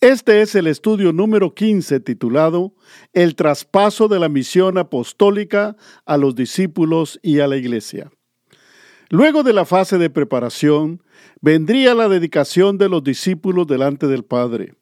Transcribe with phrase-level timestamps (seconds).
[0.00, 2.72] Este es el estudio número 15 titulado
[3.12, 5.74] El traspaso de la misión apostólica
[6.06, 8.08] a los discípulos y a la iglesia.
[9.10, 11.02] Luego de la fase de preparación,
[11.40, 14.74] vendría la dedicación de los discípulos delante del Padre.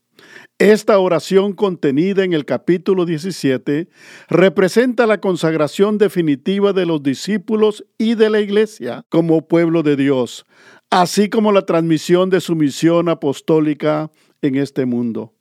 [0.58, 3.88] Esta oración contenida en el capítulo 17
[4.28, 10.44] representa la consagración definitiva de los discípulos y de la iglesia como pueblo de Dios,
[10.90, 14.10] así como la transmisión de su misión apostólica
[14.42, 15.34] en este mundo.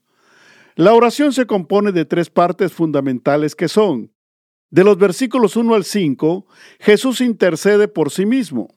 [0.76, 4.12] La oración se compone de tres partes fundamentales que son,
[4.76, 6.46] de los versículos 1 al 5,
[6.80, 8.76] Jesús intercede por sí mismo.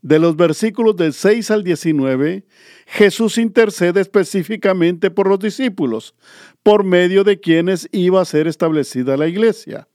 [0.00, 2.44] De los versículos del 6 al 19,
[2.86, 6.14] Jesús intercede específicamente por los discípulos,
[6.62, 9.88] por medio de quienes iba a ser establecida la iglesia.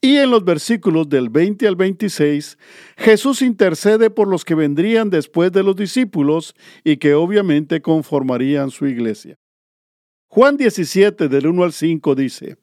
[0.00, 2.56] Y en los versículos del 20 al 26,
[2.96, 6.54] Jesús intercede por los que vendrían después de los discípulos
[6.84, 9.36] y que obviamente conformarían su iglesia.
[10.28, 12.58] Juan 17 del 1 al 5 dice,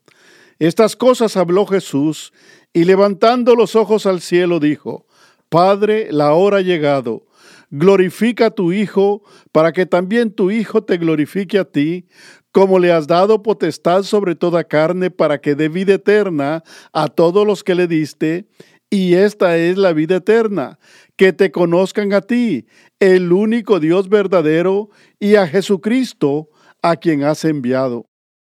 [0.59, 2.31] Estas cosas habló Jesús
[2.71, 5.05] y levantando los ojos al cielo dijo,
[5.49, 7.25] Padre, la hora ha llegado
[7.69, 12.07] glorifica a tu Hijo, para que también tu Hijo te glorifique a ti,
[12.55, 17.45] como le has dado potestad sobre toda carne, para que dé vida eterna a todos
[17.45, 18.47] los que le diste.
[18.89, 20.79] Y esta es la vida eterna,
[21.17, 22.65] que te conozcan a ti,
[23.01, 24.87] el único Dios verdadero,
[25.19, 26.47] y a Jesucristo,
[26.81, 28.05] a quien has enviado.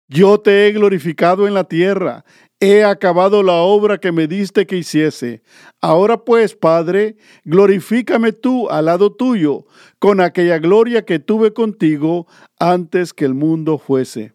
[0.09, 2.27] Yo te he glorificado en la tierra,
[2.59, 5.43] He acabado la obra que me diste que hiciese.
[5.83, 9.67] Ahora pues, Padre, glorifícame tú al lado tuyo,
[9.99, 12.27] con aquella gloria que tuve contigo
[12.59, 14.33] antes que el mundo fuese.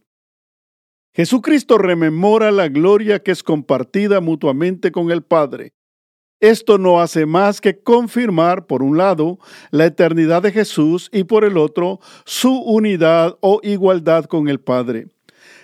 [1.13, 5.73] Jesucristo rememora la gloria que es compartida mutuamente con el Padre.
[6.39, 9.39] Esto no hace más que confirmar, por un lado,
[9.71, 15.07] la eternidad de Jesús y por el otro, su unidad o igualdad con el Padre.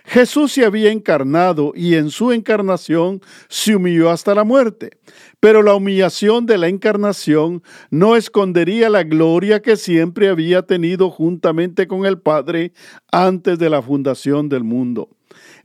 [0.08, 4.92] Jesús se había encarnado y en su encarnación se humilló hasta la muerte.
[5.42, 11.88] Pero la humillación de la encarnación no escondería la gloria que siempre había tenido juntamente
[11.88, 12.72] con el Padre
[13.12, 15.10] antes de la fundación del mundo.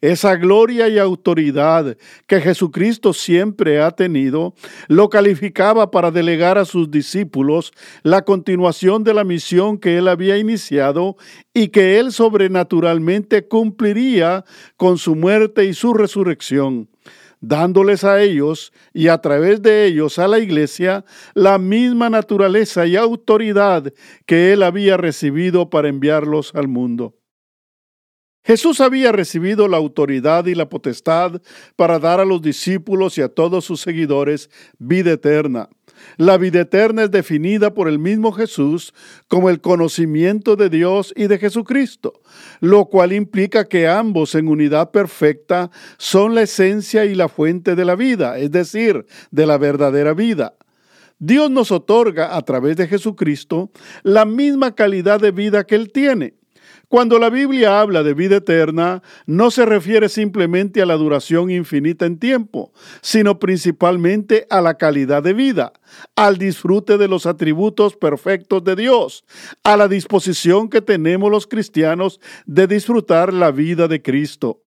[0.00, 1.96] Esa gloria y autoridad
[2.26, 4.54] que Jesucristo siempre ha tenido,
[4.88, 7.72] lo calificaba para delegar a sus discípulos
[8.02, 11.16] la continuación de la misión que él había iniciado
[11.54, 14.44] y que él sobrenaturalmente cumpliría
[14.76, 16.88] con su muerte y su resurrección
[17.42, 22.96] dándoles a ellos y a través de ellos a la iglesia la misma naturaleza y
[22.96, 23.92] autoridad
[24.24, 27.14] que él había recibido para enviarlos al mundo.
[28.44, 31.40] Jesús había recibido la autoridad y la potestad
[31.76, 35.68] para dar a los discípulos y a todos sus seguidores vida eterna.
[36.16, 38.92] La vida eterna es definida por el mismo Jesús
[39.28, 42.14] como el conocimiento de Dios y de Jesucristo,
[42.60, 47.84] lo cual implica que ambos en unidad perfecta son la esencia y la fuente de
[47.84, 50.54] la vida, es decir, de la verdadera vida.
[51.20, 53.70] Dios nos otorga a través de Jesucristo
[54.02, 56.34] la misma calidad de vida que Él tiene.
[56.92, 62.04] Cuando la Biblia habla de vida eterna, no se refiere simplemente a la duración infinita
[62.04, 62.70] en tiempo,
[63.00, 65.72] sino principalmente a la calidad de vida,
[66.16, 69.24] al disfrute de los atributos perfectos de Dios,
[69.64, 74.62] a la disposición que tenemos los cristianos de disfrutar la vida de Cristo.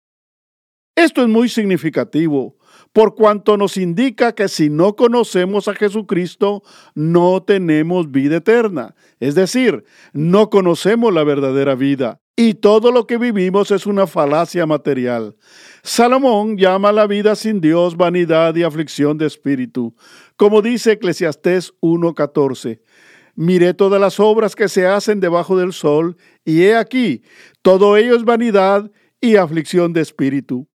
[0.96, 2.57] Esto es muy significativo,
[2.95, 6.63] por cuanto nos indica que si no conocemos a Jesucristo,
[6.94, 8.95] no tenemos vida eterna.
[9.19, 9.83] Es decir,
[10.13, 12.22] no conocemos la verdadera vida.
[12.38, 15.35] Y todo lo que vivimos es una falacia material.
[15.83, 19.94] Salomón llama la vida sin Dios vanidad y aflicción de espíritu,
[20.38, 22.80] como dice Eclesiastés 1.14.
[23.36, 26.15] Miré todas las obras que se hacen debajo del sol,
[26.45, 27.24] y he aquí,
[27.62, 28.89] todo ello es vanidad
[29.19, 30.69] y aflicción de espíritu.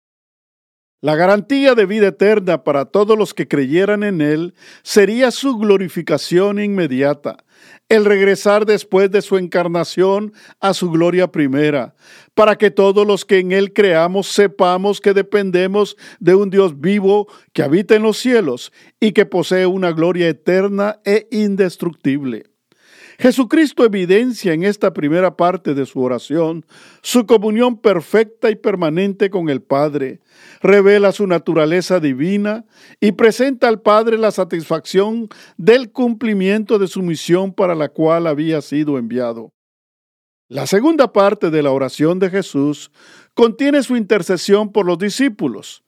[1.00, 6.58] La garantía de vida eterna para todos los que creyeran en Él sería su glorificación
[6.58, 7.44] inmediata,
[7.88, 11.94] el regresar después de su encarnación a su gloria primera,
[12.34, 17.28] para que todos los que en Él creamos sepamos que dependemos de un Dios vivo
[17.52, 22.57] que habita en los cielos y que posee una gloria eterna e indestructible.
[23.20, 26.64] Jesucristo evidencia en esta primera parte de su oración
[27.02, 30.20] su comunión perfecta y permanente con el Padre,
[30.62, 32.64] revela su naturaleza divina
[33.00, 38.62] y presenta al Padre la satisfacción del cumplimiento de su misión para la cual había
[38.62, 39.52] sido enviado.
[40.48, 42.92] La segunda parte de la oración de Jesús
[43.34, 45.82] contiene su intercesión por los discípulos.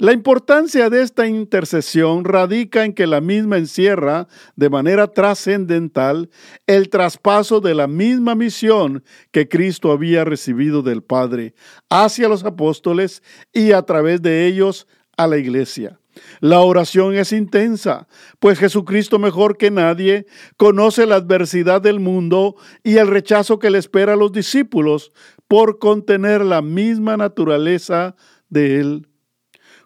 [0.00, 6.30] La importancia de esta intercesión radica en que la misma encierra de manera trascendental
[6.68, 9.02] el traspaso de la misma misión
[9.32, 11.54] que Cristo había recibido del Padre
[11.90, 14.86] hacia los apóstoles y a través de ellos
[15.16, 15.98] a la iglesia.
[16.38, 18.06] La oración es intensa,
[18.38, 22.54] pues Jesucristo mejor que nadie conoce la adversidad del mundo
[22.84, 25.10] y el rechazo que le espera a los discípulos
[25.48, 28.14] por contener la misma naturaleza
[28.48, 29.08] de Él.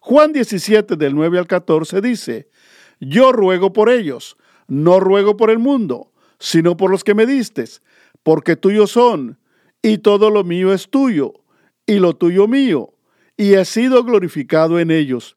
[0.04, 2.48] Juan 17 del 9 al 14 dice,
[2.98, 6.10] Yo ruego por ellos, no ruego por el mundo,
[6.40, 7.82] sino por los que me distes,
[8.24, 9.38] porque tuyos son,
[9.80, 11.34] y todo lo mío es tuyo,
[11.86, 12.94] y lo tuyo mío,
[13.36, 15.36] y he sido glorificado en ellos.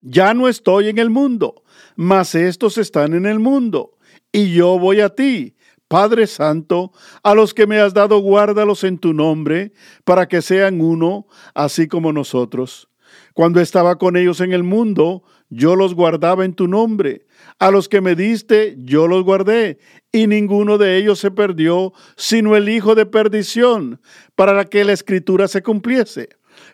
[0.00, 1.62] Ya no estoy en el mundo,
[1.94, 3.98] mas estos están en el mundo,
[4.32, 5.54] y yo voy a ti.
[5.86, 9.74] Padre Santo, a los que me has dado, guárdalos en tu nombre,
[10.04, 12.88] para que sean uno, así como nosotros.
[13.38, 17.24] Cuando estaba con ellos en el mundo, yo los guardaba en tu nombre.
[17.60, 19.78] A los que me diste, yo los guardé,
[20.10, 24.00] y ninguno de ellos se perdió, sino el hijo de perdición,
[24.34, 26.30] para que la escritura se cumpliese.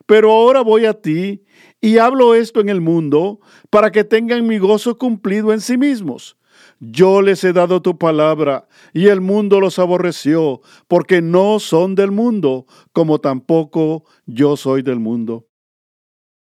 [0.06, 1.44] Pero ahora voy a ti,
[1.82, 6.38] y hablo esto en el mundo, para que tengan mi gozo cumplido en sí mismos.
[6.80, 12.10] Yo les he dado tu palabra, y el mundo los aborreció, porque no son del
[12.10, 12.64] mundo,
[12.94, 15.46] como tampoco yo soy del mundo.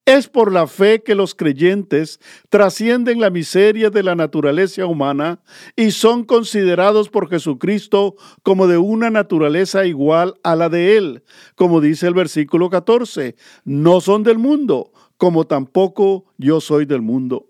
[0.06, 5.40] Es por la fe que los creyentes trascienden la miseria de la naturaleza humana
[5.76, 11.22] y son considerados por Jesucristo como de una naturaleza igual a la de Él,
[11.54, 17.46] como dice el versículo 14, no son del mundo, como tampoco yo soy del mundo.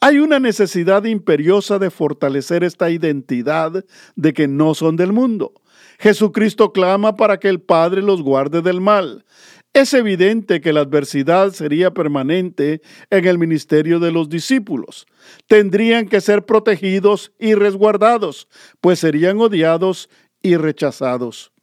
[0.00, 3.84] Hay una necesidad imperiosa de fortalecer esta identidad
[4.16, 5.54] de que no son del mundo.
[5.98, 9.24] Jesucristo clama para que el Padre los guarde del mal.
[9.74, 12.80] Es evidente que la adversidad sería permanente
[13.10, 15.04] en el ministerio de los discípulos.
[15.48, 18.46] Tendrían que ser protegidos y resguardados,
[18.80, 20.08] pues serían odiados
[20.42, 21.53] y rechazados.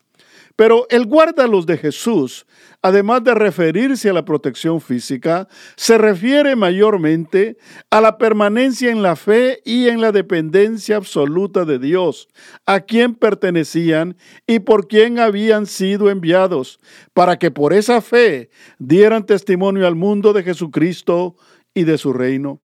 [0.62, 2.46] Pero el guárdalos de Jesús,
[2.84, 7.58] además de referirse a la protección física, se refiere mayormente
[7.90, 12.28] a la permanencia en la fe y en la dependencia absoluta de Dios,
[12.68, 16.80] a quien pertenecían y por quien habían sido enviados,
[17.16, 21.38] para que por esa fe dieran testimonio al mundo de Jesucristo
[21.74, 22.62] y de su reino.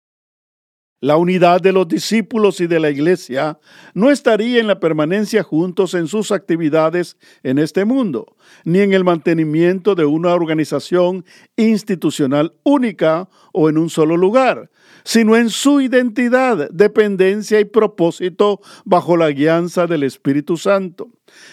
[1.05, 3.59] La unidad de los discípulos y de la iglesia
[3.93, 9.05] no estaría en la permanencia juntos en sus actividades en este mundo, ni en el
[9.05, 14.71] mantenimiento de una organización institucional única o en un solo lugar,
[15.05, 21.11] sino en su identidad, dependencia y propósito bajo la guianza del Espíritu Santo.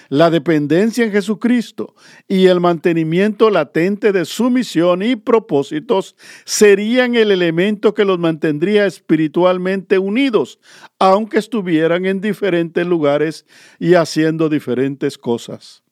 [0.10, 1.96] La dependencia en Jesucristo
[2.28, 6.16] y el mantenimiento latente de su misión y propósitos
[6.46, 10.60] serían el elemento que los mantendría espiritualmente unidos,
[11.00, 13.46] aunque estuvieran en diferentes lugares
[13.80, 15.84] y haciendo diferentes cosas.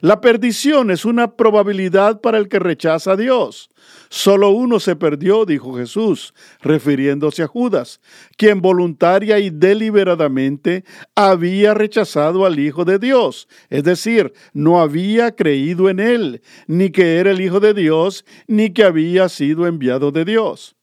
[0.00, 3.70] La perdición es una probabilidad para el que rechaza a Dios.
[4.08, 8.00] Solo uno se perdió, dijo Jesús, refiriéndose a Judas,
[8.36, 15.90] quien voluntaria y deliberadamente había rechazado al Hijo de Dios, es decir, no había creído
[15.90, 20.24] en él, ni que era el Hijo de Dios, ni que había sido enviado de
[20.24, 20.73] Dios.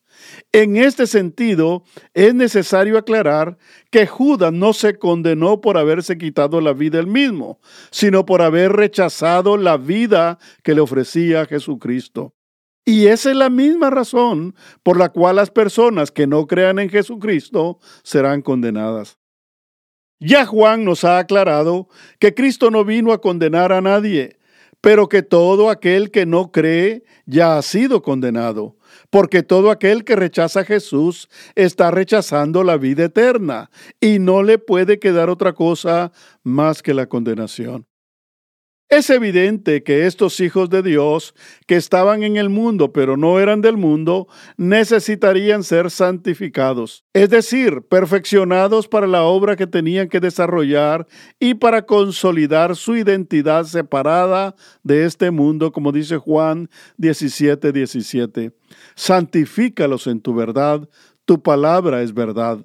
[0.51, 3.57] En este sentido, es necesario aclarar
[3.89, 7.59] que Judas no se condenó por haberse quitado la vida él mismo,
[7.89, 12.33] sino por haber rechazado la vida que le ofrecía Jesucristo.
[12.85, 16.89] Y esa es la misma razón por la cual las personas que no crean en
[16.89, 19.19] Jesucristo serán condenadas.
[20.19, 21.87] Ya Juan nos ha aclarado
[22.19, 24.37] que Cristo no vino a condenar a nadie,
[24.81, 28.75] pero que todo aquel que no cree ya ha sido condenado,
[29.09, 33.69] porque todo aquel que rechaza a Jesús está rechazando la vida eterna
[33.99, 36.11] y no le puede quedar otra cosa
[36.43, 37.90] más que la condenación.
[38.91, 41.33] Es evidente que estos hijos de Dios,
[41.65, 47.83] que estaban en el mundo pero no eran del mundo, necesitarían ser santificados, es decir,
[47.83, 51.07] perfeccionados para la obra que tenían que desarrollar
[51.39, 58.51] y para consolidar su identidad separada de este mundo, como dice Juan 17, 17.
[58.95, 60.89] Santifícalos en tu verdad,
[61.23, 62.59] tu palabra es verdad.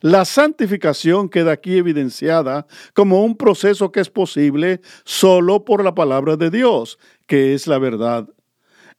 [0.00, 6.36] La santificación queda aquí evidenciada como un proceso que es posible solo por la palabra
[6.36, 8.28] de Dios, que es la verdad.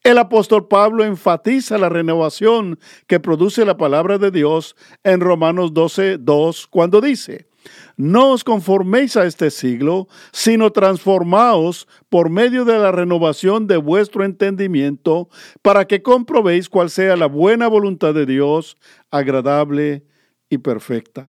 [0.03, 6.17] El apóstol Pablo enfatiza la renovación que produce la palabra de Dios en Romanos 12,
[6.19, 7.47] 2, cuando dice,
[7.97, 14.23] no os conforméis a este siglo, sino transformaos por medio de la renovación de vuestro
[14.23, 15.27] entendimiento,
[15.61, 18.77] para que comprobéis cuál sea la buena voluntad de Dios,
[19.11, 20.05] agradable
[20.49, 21.27] y perfecta.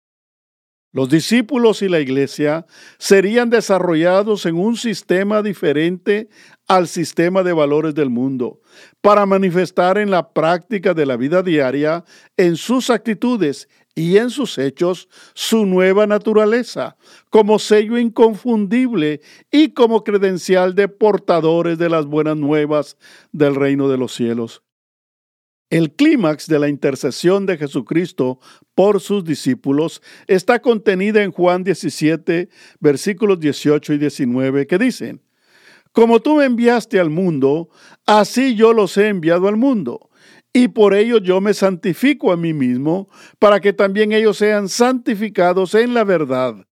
[0.90, 2.64] Los discípulos y la iglesia
[2.98, 6.30] serían desarrollados en un sistema diferente
[6.66, 8.60] al sistema de valores del mundo,
[9.02, 12.04] para manifestar en la práctica de la vida diaria,
[12.38, 16.96] en sus actitudes y en sus hechos, su nueva naturaleza,
[17.28, 19.20] como sello inconfundible
[19.50, 22.96] y como credencial de portadores de las buenas nuevas
[23.32, 24.62] del reino de los cielos.
[25.70, 28.40] El clímax de la intercesión de Jesucristo
[28.74, 32.48] por sus discípulos está contenida en Juan 17,
[32.80, 35.20] versículos 18 y 19, que dicen,
[35.92, 37.68] Como tú me enviaste al mundo,
[38.06, 40.08] así yo los he enviado al mundo,
[40.54, 45.74] y por ello yo me santifico a mí mismo, para que también ellos sean santificados
[45.74, 46.66] en la verdad.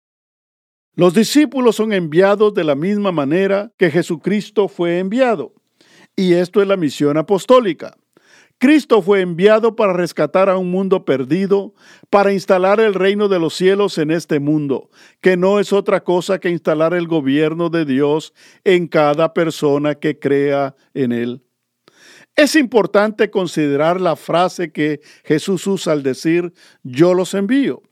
[0.94, 5.52] Los discípulos son enviados de la misma manera que Jesucristo fue enviado,
[6.14, 7.96] y esto es la misión apostólica.
[8.64, 11.75] Cristo fue enviado para rescatar a un mundo perdido,
[12.09, 14.88] para instalar el reino de los cielos en este mundo,
[15.21, 18.33] que no es otra cosa que instalar el gobierno de Dios
[18.64, 21.42] en cada persona que crea en él.
[22.37, 27.83] Es importante considerar la frase que Jesús usa al decir yo los envío,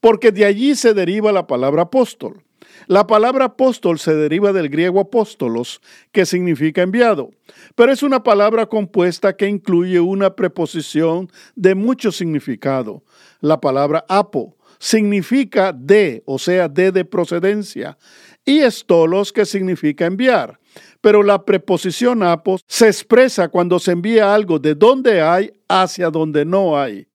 [0.00, 2.42] porque de allí se deriva la palabra apóstol.
[2.86, 5.80] La palabra apóstol se deriva del griego apóstolos,
[6.12, 7.30] que significa enviado,
[7.74, 13.02] pero es una palabra compuesta que incluye una preposición de mucho significado.
[13.40, 17.96] La palabra apo significa de, o sea, de de procedencia,
[18.44, 20.58] y estolos, que significa enviar.
[21.00, 26.44] Pero la preposición apo se expresa cuando se envía algo de donde hay hacia donde
[26.44, 27.06] no hay.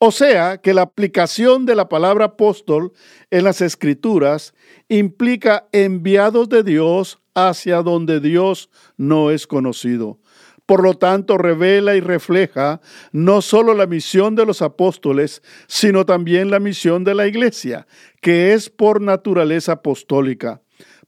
[0.00, 2.92] O sea que la aplicación de la palabra apóstol
[3.30, 4.54] en las escrituras
[4.88, 10.20] implica enviados de Dios hacia donde Dios no es conocido.
[10.66, 16.50] Por lo tanto, revela y refleja no solo la misión de los apóstoles, sino también
[16.50, 17.88] la misión de la iglesia,
[18.20, 20.60] que es por naturaleza apostólica.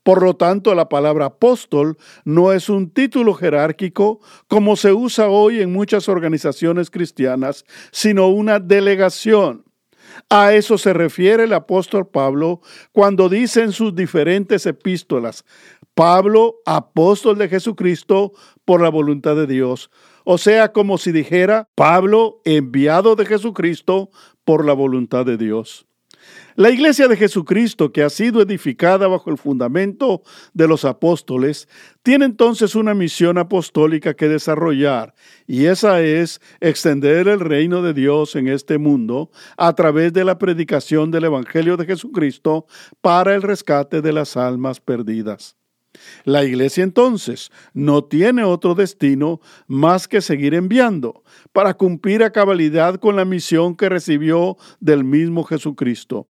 [0.03, 5.61] Por lo tanto, la palabra apóstol no es un título jerárquico como se usa hoy
[5.61, 9.65] en muchas organizaciones cristianas, sino una delegación.
[10.29, 12.61] A eso se refiere el apóstol Pablo
[12.93, 15.45] cuando dice en sus diferentes epístolas,
[15.95, 18.33] Pablo, apóstol de Jesucristo
[18.65, 19.91] por la voluntad de Dios.
[20.25, 24.11] O sea, como si dijera, Pablo, enviado de Jesucristo
[24.45, 25.87] por la voluntad de Dios.
[26.61, 30.21] La iglesia de Jesucristo, que ha sido edificada bajo el fundamento
[30.53, 31.67] de los apóstoles,
[32.03, 35.15] tiene entonces una misión apostólica que desarrollar,
[35.47, 40.37] y esa es extender el reino de Dios en este mundo a través de la
[40.37, 42.67] predicación del Evangelio de Jesucristo
[43.01, 45.57] para el rescate de las almas perdidas.
[46.25, 51.23] La iglesia entonces no tiene otro destino más que seguir enviando
[51.55, 56.29] para cumplir a cabalidad con la misión que recibió del mismo Jesucristo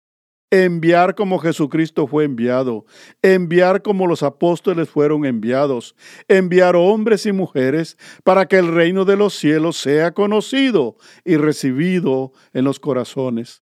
[0.52, 2.86] enviar como Jesucristo fue enviado,
[3.22, 5.96] enviar como los apóstoles fueron enviados,
[6.28, 12.34] enviar hombres y mujeres para que el reino de los cielos sea conocido y recibido
[12.54, 13.64] en los corazones.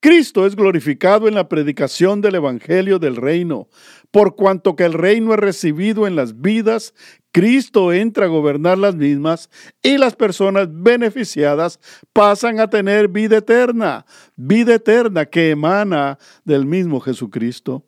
[0.00, 3.68] Cristo es glorificado en la predicación del Evangelio del reino,
[4.10, 6.92] por cuanto que el reino es recibido en las vidas,
[7.32, 9.48] Cristo entra a gobernar las mismas
[9.82, 11.80] y las personas beneficiadas
[12.12, 14.04] pasan a tener vida eterna,
[14.36, 17.84] vida eterna que emana del mismo Jesucristo.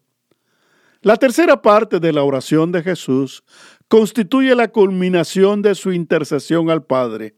[1.02, 3.44] La tercera parte de la oración de Jesús
[3.88, 7.34] constituye la culminación de su intercesión al Padre.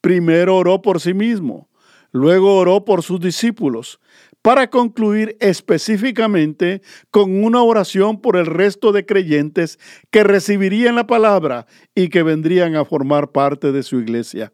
[0.00, 1.68] Primero oró por sí mismo,
[2.12, 3.98] luego oró por sus discípulos,
[4.42, 9.78] para concluir específicamente con una oración por el resto de creyentes
[10.10, 14.52] que recibirían la palabra y que vendrían a formar parte de su iglesia.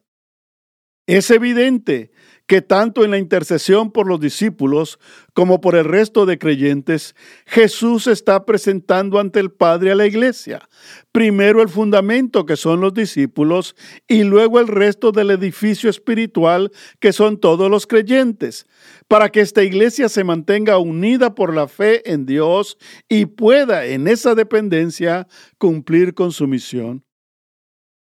[1.07, 2.11] Es evidente
[2.49, 4.99] que tanto en la intercesión por los discípulos
[5.35, 7.15] como por el resto de creyentes,
[7.47, 10.67] Jesús está presentando ante el Padre a la iglesia.
[11.13, 13.77] Primero el fundamento que son los discípulos
[14.09, 18.67] y luego el resto del edificio espiritual que son todos los creyentes,
[19.09, 22.79] para que esta iglesia se mantenga unida por la fe en Dios
[23.11, 25.29] y pueda en esa dependencia
[25.59, 27.05] cumplir con su misión.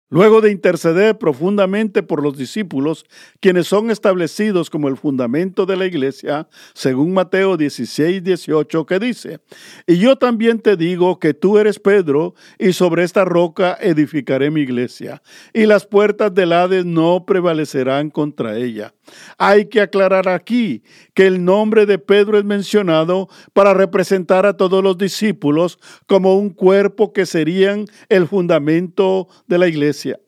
[0.10, 3.06] Luego de interceder profundamente por los discípulos,
[3.42, 9.40] quienes son establecidos como el fundamento de la iglesia, según Mateo 16, 18, que dice,
[9.86, 14.62] Y yo también te digo que tú eres Pedro, y sobre esta roca edificaré mi
[14.62, 15.22] iglesia,
[15.54, 18.94] y las puertas del Hades no prevalecerán contra ella.
[19.38, 20.84] Hay que aclarar aquí
[21.14, 26.50] que el nombre de Pedro es mencionado para representar a todos los discípulos como un
[26.50, 30.20] cuerpo que serían el fundamento de la iglesia.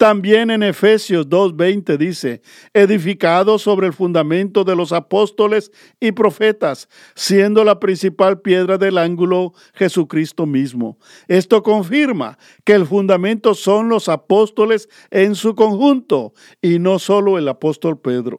[0.00, 2.40] También en Efesios 2.20 dice,
[2.72, 9.52] edificado sobre el fundamento de los apóstoles y profetas, siendo la principal piedra del ángulo
[9.74, 10.98] Jesucristo mismo.
[11.28, 17.46] Esto confirma que el fundamento son los apóstoles en su conjunto y no solo el
[17.46, 18.38] apóstol Pedro.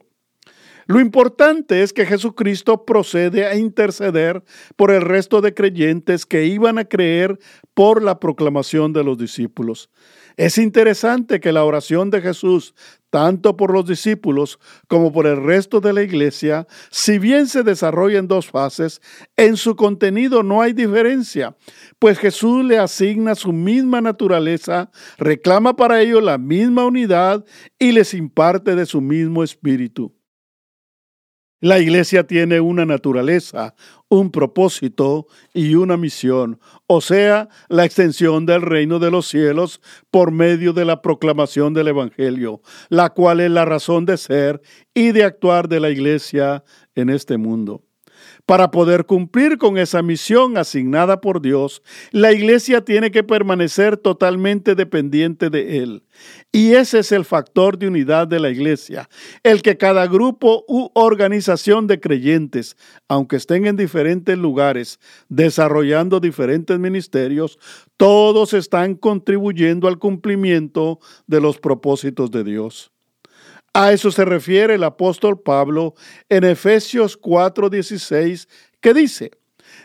[0.87, 4.43] Lo importante es que Jesucristo procede a interceder
[4.75, 7.37] por el resto de creyentes que iban a creer
[7.75, 9.91] por la proclamación de los discípulos.
[10.37, 12.73] Es interesante que la oración de Jesús,
[13.09, 18.19] tanto por los discípulos como por el resto de la iglesia, si bien se desarrolla
[18.19, 19.01] en dos fases,
[19.35, 21.55] en su contenido no hay diferencia,
[21.99, 27.43] pues Jesús le asigna su misma naturaleza, reclama para ellos la misma unidad
[27.77, 30.13] y les imparte de su mismo espíritu.
[31.63, 33.75] La iglesia tiene una naturaleza,
[34.09, 40.31] un propósito y una misión, o sea, la extensión del reino de los cielos por
[40.31, 44.59] medio de la proclamación del Evangelio, la cual es la razón de ser
[44.95, 46.63] y de actuar de la iglesia
[46.95, 47.83] en este mundo.
[48.51, 51.81] Para poder cumplir con esa misión asignada por Dios,
[52.11, 56.03] la iglesia tiene que permanecer totalmente dependiente de Él.
[56.51, 59.07] Y ese es el factor de unidad de la iglesia,
[59.43, 62.75] el que cada grupo u organización de creyentes,
[63.07, 67.57] aunque estén en diferentes lugares, desarrollando diferentes ministerios,
[67.95, 72.91] todos están contribuyendo al cumplimiento de los propósitos de Dios.
[73.73, 75.93] A eso se refiere el apóstol Pablo
[76.27, 78.49] en Efesios 4:16,
[78.81, 79.31] que dice,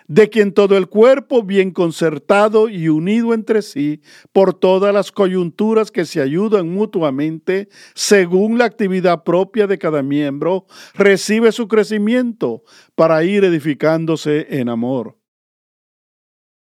[0.09, 4.01] de quien todo el cuerpo bien concertado y unido entre sí
[4.33, 10.67] por todas las coyunturas que se ayudan mutuamente según la actividad propia de cada miembro,
[10.95, 12.65] recibe su crecimiento
[12.97, 15.17] para ir edificándose en amor.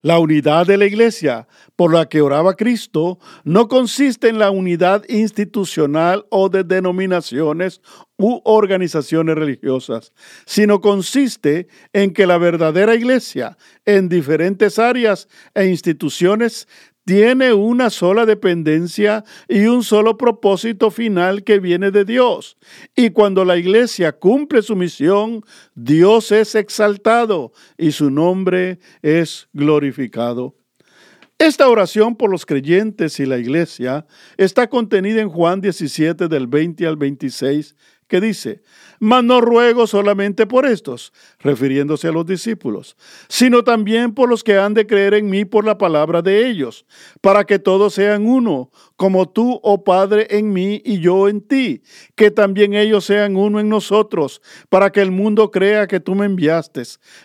[0.02, 5.04] La unidad de la iglesia por la que oraba Cristo no consiste en la unidad
[5.10, 7.82] institucional o de denominaciones
[8.16, 10.12] u organizaciones religiosas,
[10.46, 16.66] sino consiste en que la verdadera iglesia en diferentes áreas e instituciones
[17.10, 22.56] tiene una sola dependencia y un solo propósito final que viene de Dios.
[22.94, 25.42] Y cuando la iglesia cumple su misión,
[25.74, 30.54] Dios es exaltado y su nombre es glorificado.
[31.36, 36.86] Esta oración por los creyentes y la iglesia está contenida en Juan 17 del 20
[36.86, 37.74] al 26
[38.06, 38.62] que dice,
[39.00, 42.96] mas no ruego solamente por estos, refiriéndose a los discípulos,
[43.28, 46.86] sino también por los que han de creer en mí por la palabra de ellos,
[47.20, 51.82] para que todos sean uno, como tú, oh Padre, en mí y yo en ti,
[52.14, 56.26] que también ellos sean uno en nosotros, para que el mundo crea que tú me
[56.26, 56.70] enviaste.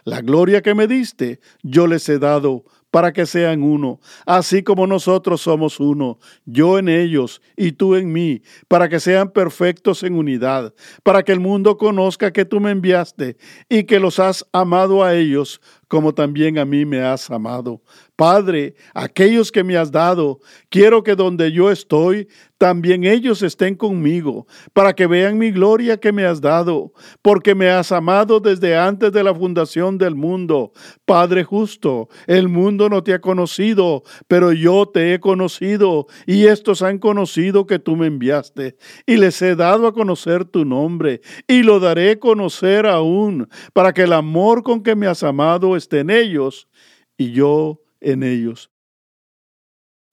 [0.04, 2.64] La gloria que me diste, yo les he dado
[2.96, 8.14] para que sean uno, así como nosotros somos uno, yo en ellos y tú en
[8.14, 12.72] mí, para que sean perfectos en unidad, para que el mundo conozca que tú me
[12.72, 13.36] enviaste
[13.68, 17.82] y que los has amado a ellos como también a mí me has amado.
[18.16, 24.48] Padre, aquellos que me has dado, quiero que donde yo estoy, también ellos estén conmigo,
[24.72, 29.12] para que vean mi gloria que me has dado, porque me has amado desde antes
[29.12, 30.72] de la fundación del mundo.
[31.04, 36.82] Padre justo, el mundo no te ha conocido, pero yo te he conocido, y estos
[36.82, 41.64] han conocido que tú me enviaste, y les he dado a conocer tu nombre, y
[41.64, 46.00] lo daré a conocer aún, para que el amor con que me has amado esté
[46.00, 46.70] en ellos,
[47.18, 48.70] y yo en ellos.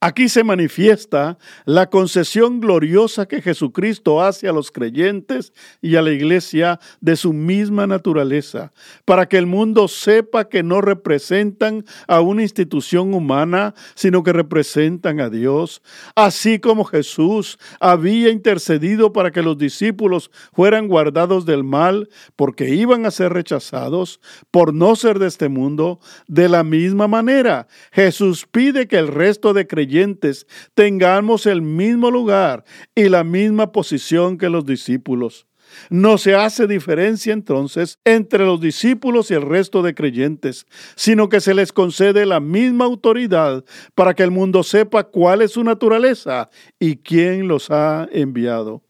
[0.05, 6.11] Aquí se manifiesta la concesión gloriosa que Jesucristo hace a los creyentes y a la
[6.11, 8.73] iglesia de su misma naturaleza,
[9.05, 15.21] para que el mundo sepa que no representan a una institución humana, sino que representan
[15.21, 15.83] a Dios,
[16.17, 23.07] así como Jesús había intercedido para que los discípulos fueran guardados del mal, porque iban
[23.07, 24.19] a ser rechazados
[24.51, 29.53] por no ser de este mundo, de la misma manera Jesús pide que el resto
[29.53, 35.47] de creyentes tengamos el mismo lugar y la misma posición que los discípulos.
[35.89, 41.41] No se hace diferencia entonces entre los discípulos y el resto de creyentes, sino que
[41.41, 46.51] se les concede la misma autoridad para que el mundo sepa cuál es su naturaleza
[46.79, 48.83] y quién los ha enviado.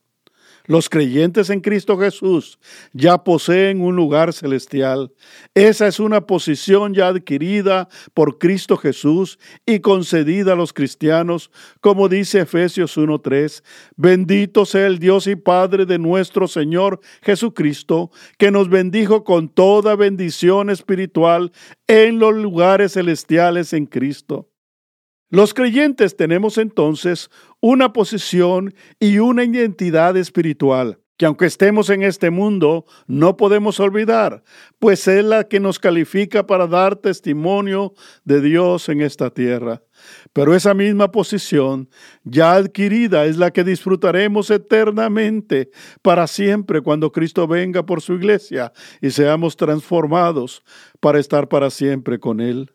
[0.67, 2.59] Los creyentes en Cristo Jesús
[2.93, 5.13] ya poseen un lugar celestial.
[5.55, 12.09] Esa es una posición ya adquirida por Cristo Jesús y concedida a los cristianos, como
[12.09, 13.63] dice Efesios 1.3.
[13.97, 19.97] Bendito sea el Dios y Padre de nuestro Señor Jesucristo, que nos bendijo con toda
[19.97, 21.53] bendición espiritual
[21.89, 24.52] en los lugares celestiales en Cristo.
[25.33, 32.31] Los creyentes tenemos entonces una posición y una identidad espiritual que aunque estemos en este
[32.31, 34.43] mundo, no podemos olvidar,
[34.79, 39.83] pues es la que nos califica para dar testimonio de Dios en esta tierra.
[40.35, 41.89] Pero esa misma posición
[42.25, 45.71] ya adquirida es la que disfrutaremos eternamente
[46.03, 50.63] para siempre cuando Cristo venga por su iglesia y seamos transformados
[51.01, 52.71] para estar para siempre con Él.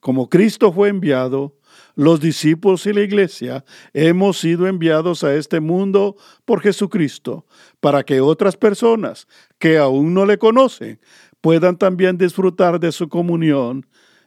[0.00, 1.56] Como Cristo fue enviado,
[1.94, 7.46] los discípulos y la iglesia hemos sido enviados a este mundo por Jesucristo
[7.80, 9.26] para que otras personas
[9.58, 11.00] que aún no le conocen
[11.40, 13.86] puedan también disfrutar de su comunión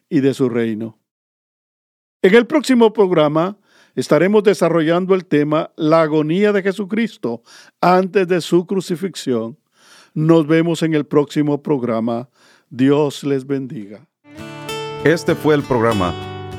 [0.09, 0.99] y de su reino.
[2.21, 3.57] En el próximo programa
[3.95, 7.41] estaremos desarrollando el tema La agonía de Jesucristo
[7.81, 9.57] antes de su crucifixión.
[10.13, 12.29] Nos vemos en el próximo programa.
[12.69, 14.07] Dios les bendiga.
[15.03, 16.36] Este fue el programa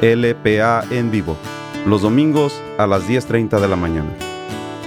[0.00, 1.36] LPA en vivo,
[1.86, 4.10] los domingos a las 10.30 de la mañana.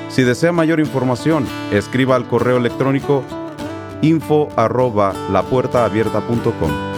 [0.10, 3.24] Si desea mayor información, escriba al correo electrónico
[4.02, 6.89] info arroba lapuertaabierta.com.